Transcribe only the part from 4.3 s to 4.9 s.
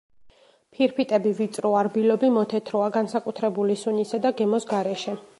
გემოს